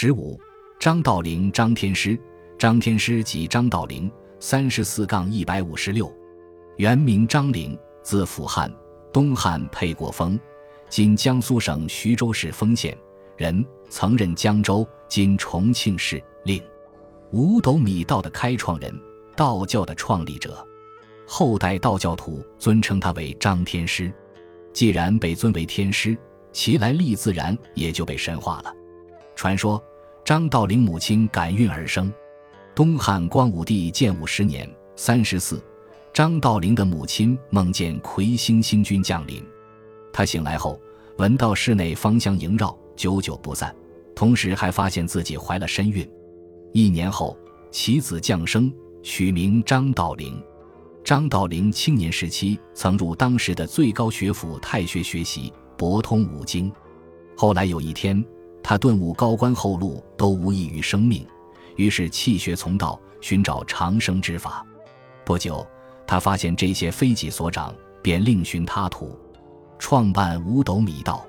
[0.00, 0.38] 十五，
[0.78, 2.16] 张道陵，张天师，
[2.56, 6.08] 张天师即张道陵，三十四杠一百五十六，
[6.76, 8.72] 原名张陵，字辅汉，
[9.12, 10.38] 东汉沛国丰，
[10.88, 12.96] 今江苏省徐州市丰县
[13.36, 16.62] 人，曾任江州（今重庆市）令。
[17.32, 18.96] 五斗米道的开创人，
[19.34, 20.64] 道教的创立者，
[21.26, 24.12] 后代道教徒尊称他为张天师。
[24.72, 26.16] 既然被尊为天师，
[26.52, 28.72] 其来历自然也就被神化了。
[29.34, 29.80] 传说
[30.28, 32.12] 张道陵母亲感孕而生。
[32.74, 35.58] 东汉光武帝建武十年（三十四），
[36.12, 39.42] 张道陵的母亲梦见魁星星君降临，
[40.12, 40.78] 她醒来后
[41.16, 43.74] 闻到室内芳香萦绕，久久不散，
[44.14, 46.06] 同时还发现自己怀了身孕。
[46.74, 47.34] 一年后，
[47.70, 48.70] 其子降生，
[49.02, 50.38] 取名张道陵。
[51.02, 56.70] 张道陵青年时期曾入当时的最高学府太学学习，博通五经。
[57.34, 58.22] 后来有一天，
[58.68, 61.26] 他顿悟高官厚禄都无益于生命，
[61.76, 64.62] 于是弃学从道，寻找长生之法。
[65.24, 65.66] 不久，
[66.06, 69.18] 他发现这些非己所长，便另寻他途，
[69.78, 71.26] 创办五斗米道。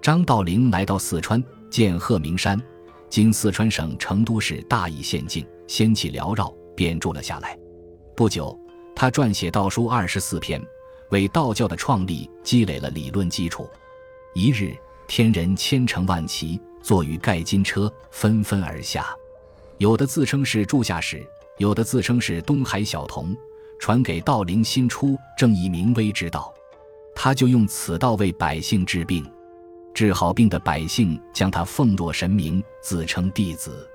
[0.00, 2.58] 张道陵来到四川，见鹤鸣山。
[3.10, 7.58] 今四川省成都市大邑县境，仙气缭绕，便住了下来。
[8.16, 8.58] 不久，
[8.96, 10.58] 他撰写道书二十四篇，
[11.10, 13.68] 为道教的创立积累了理论基础。
[14.32, 14.74] 一日，
[15.06, 19.14] 天人千乘万骑，坐于盖金车，纷纷而下。
[19.78, 21.26] 有的自称是住下使，
[21.58, 23.36] 有的自称是东海小童，
[23.78, 26.52] 传给道陵新出正义明威之道，
[27.14, 29.24] 他就用此道为百姓治病。
[29.92, 33.88] 治好病的百姓将他奉若神明，自称弟子，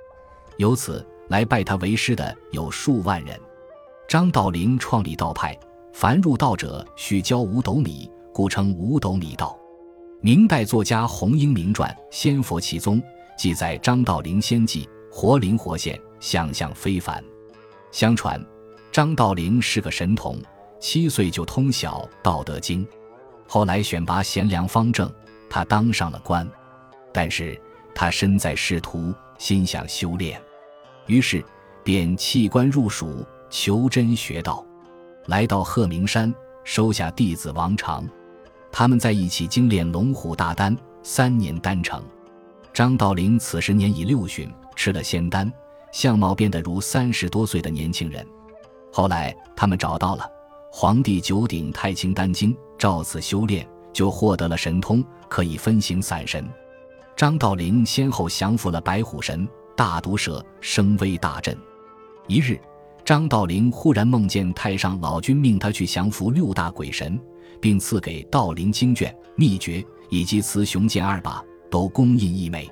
[0.58, 3.40] 由此来拜他为师的有数万人。
[4.08, 5.58] 张道陵创立道派，
[5.94, 9.58] 凡入道者须交五斗米，故称五斗米道。
[10.26, 13.00] 明代作家洪英明传《仙佛奇宗》
[13.38, 17.24] 记载张道陵仙迹，活灵活现，相象非凡。
[17.92, 18.44] 相传
[18.92, 20.42] 张道陵是个神童，
[20.80, 22.84] 七岁就通晓《道德经》，
[23.48, 25.08] 后来选拔贤良方正。
[25.48, 26.50] 他当上了官，
[27.14, 27.56] 但是
[27.94, 30.42] 他身在仕途，心想修炼，
[31.06, 31.46] 于是
[31.84, 34.66] 便弃官入蜀，求真学道。
[35.28, 36.34] 来到鹤鸣山，
[36.64, 38.04] 收下弟子王常，
[38.78, 42.04] 他们在一起精炼龙虎大丹，三年丹成。
[42.74, 45.50] 张道陵此时年已六旬，吃了仙丹，
[45.94, 48.28] 相貌变得如三十多岁的年轻人。
[48.92, 50.30] 后来他们找到了
[50.70, 53.66] 黄帝九鼎太清丹经，照此修炼。
[53.94, 56.46] 就获得了神通，可以分形散神。
[57.16, 61.58] 张道陵先后降服了白虎神、大毒蛇，声威大振。
[62.28, 62.60] 一日，
[63.06, 67.18] 张道陵忽然梦见太上老君命他去降服六大鬼神，
[67.60, 72.70] 并赐给道林经卷、秘诀以及雌雄剑二把，都供印一枚。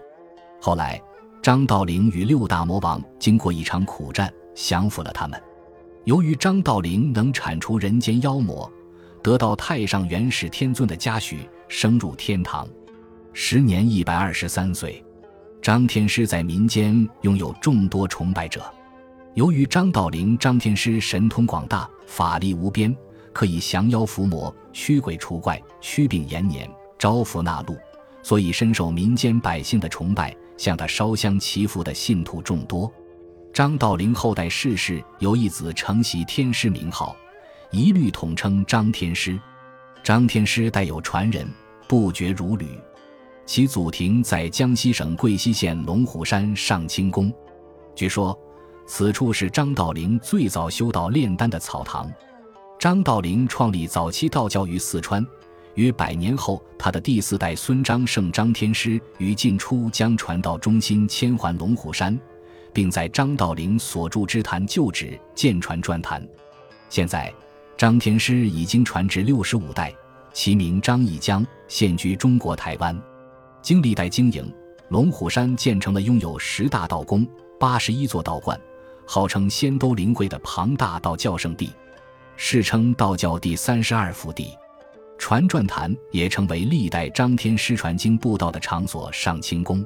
[0.61, 1.01] 后来，
[1.41, 5.41] 张道陵与六大魔王经过一场苦战，降服了他们。
[6.05, 8.71] 由于张道陵能铲除人间妖魔。
[9.23, 12.67] 得到太上元始天尊的嘉许，升入天堂，
[13.31, 15.01] 时年一百二十三岁。
[15.61, 18.61] 张天师在民间拥有众多崇拜者。
[19.35, 22.93] 由于张道陵、张天师神通广大，法力无边，
[23.33, 27.75] 可以降妖伏魔、驱鬼除怪、驱病延年、招福纳禄，
[28.21, 32.91] 所以深受民间百姓的崇拜，向他烧香祈福的信徒众多。
[33.51, 37.15] 张道陵后代世世有一子承袭天师名号。
[37.71, 39.39] 一律统称张天师，
[40.03, 41.47] 张天师带有传人，
[41.87, 42.67] 不绝如缕。
[43.47, 47.33] 其祖庭在江西省贵溪县龙虎山上清宫，
[47.95, 48.37] 据说
[48.85, 52.11] 此处是张道陵最早修道炼丹的草堂。
[52.83, 55.25] 张道陵创立早期道教于四川，
[55.75, 62.19] 约百年后，他的第四代孙张胜张天师于晋初将传道中心迁还龙虎山，
[62.73, 66.27] 并在张道陵所著之坛旧址建传专坛。
[66.89, 67.33] 现在。
[67.77, 69.95] 张天师已经传至六十五代，
[70.33, 73.01] 其名张义江，现居中国台湾。
[73.61, 74.53] 经历代经营，
[74.89, 77.25] 龙虎山建成了拥有十大道宫、
[77.57, 78.59] 八十一座道观，
[79.07, 81.71] 号称仙都灵会的庞大道教圣地，
[82.35, 84.57] 世称道教第三十二福地。
[85.17, 89.11] 传传坛也成为历代张天师传经布道的场所。
[89.13, 89.85] 上清宫，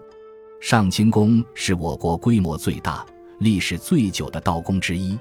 [0.60, 3.06] 上清宫是我国规模最大、
[3.40, 5.18] 历史最久的道宫之一。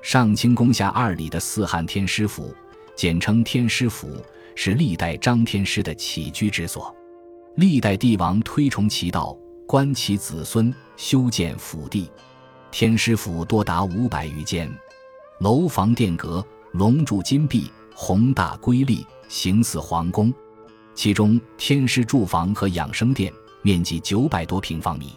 [0.00, 2.54] 上清宫下二里的四汉天师府，
[2.96, 4.16] 简称天师府，
[4.54, 6.94] 是历代张天师的起居之所。
[7.56, 9.36] 历代帝王推崇其道，
[9.66, 12.10] 观其子孙，修建府地。
[12.70, 14.72] 天师府多达五百余间，
[15.40, 20.32] 楼房殿阁，龙柱金碧，宏大瑰丽，形似皇宫。
[20.94, 23.32] 其中天师住房和养生殿
[23.62, 25.12] 面积九百多平方米。